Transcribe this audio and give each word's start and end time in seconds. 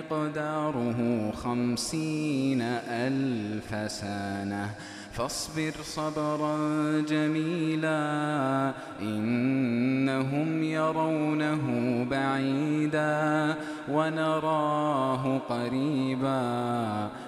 مقداره 0.00 1.32
خمسين 1.32 2.62
ألف 2.90 3.92
سنة. 3.92 4.68
فاصبر 5.12 5.72
صبرا 5.82 6.56
جميلا 7.00 8.72
إنهم 9.02 10.62
يرونه 10.62 11.62
بعيدا 12.10 13.54
ونراه 13.88 15.38
قريبا. 15.38 17.10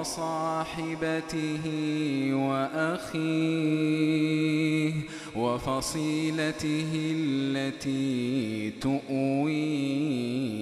وصاحبته 0.00 1.64
وأخيه 2.32 3.66
وفصيلته 5.36 6.92
التي 6.94 8.70
تؤويه. 8.80 10.56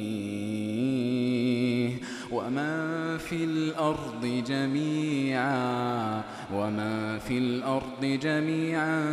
ومن 2.33 3.19
في 3.19 3.45
الأرض 3.45 4.43
جميعا 4.47 6.23
وما 6.55 7.19
في 7.19 7.39
الأرض 7.39 8.05
جميعا 8.05 9.05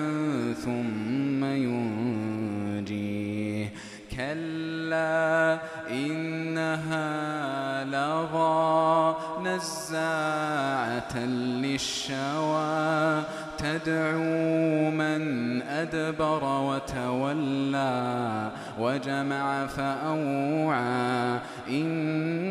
ثم 0.53 1.45
ينجيه. 1.45 3.21
كلا 4.17 5.59
إنها 5.89 7.83
لظى 7.83 9.15
نزاعة 9.43 11.17
للشوى 11.63 13.23
تدعو 13.57 14.91
من 14.91 15.61
أدبر 15.61 16.43
وتولى 16.43 18.49
وجمع 18.79 19.67
فأوعى 19.67 21.39
إن 21.69 22.50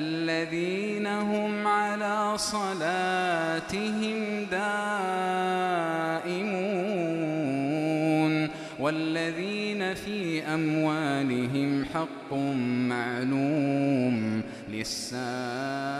الذين 0.00 1.06
هم 1.06 1.66
على 1.66 2.32
صلاتهم 2.36 4.16
دائمون 4.50 4.70
والذين 8.78 9.94
في 9.94 10.42
أموالهم 10.42 11.84
حق 11.84 12.32
معلوم 12.88 14.42
للسائل 14.68 15.99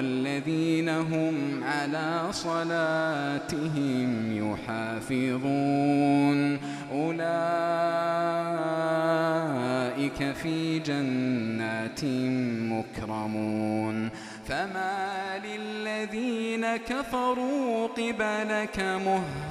والذين 0.00 0.88
هم 0.88 1.64
على 1.64 2.26
صلاتهم 2.30 4.08
يحافظون. 4.52 6.58
أولئك 6.92 7.16
في 10.42 10.78
جنات 10.78 12.04
مكرمون. 12.72 14.10
فما 14.48 15.40
للذين 15.44 16.76
كفروا 16.76 17.86
قبلك 17.86 18.78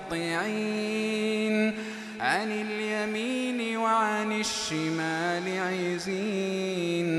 مهطعين. 0.09 1.73
عن 2.19 2.51
اليمين 2.51 3.77
وعن 3.77 4.31
الشمال 4.31 5.59
عزين. 5.59 7.18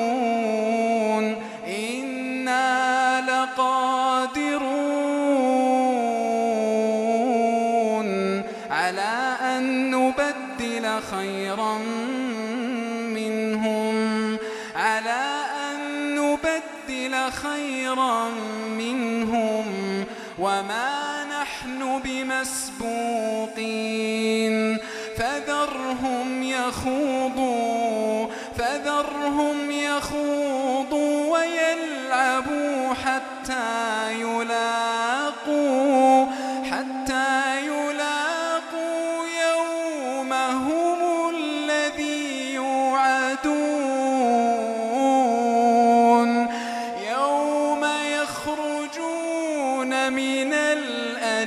خيرا 11.11 11.77
منهم. 13.13 14.37
على 14.75 15.45
أن 15.71 15.79
نبدل 16.15 17.31
خيرا 17.31 18.29
منهم 18.77 19.65
وما 20.39 21.23
نحن 21.41 22.01
بمسبوقين. 22.03 23.51
فذرهم 25.17 26.43
يخوضوا 26.43 28.27
فذرهم 28.57 29.71
يخوضوا 29.71 31.37
ويلعبوا 31.37 32.93
حتى 32.93 34.13
يلاقوا 34.13 35.71
حتى 36.71 37.30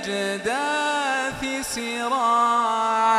الأجداث 0.09 1.43
سراعا 1.75 3.15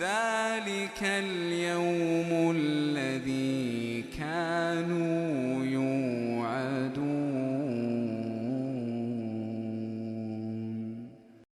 ذلك 0.00 1.02
اليوم 1.02 2.56
الذي 2.56 4.04
كانوا 4.18 5.49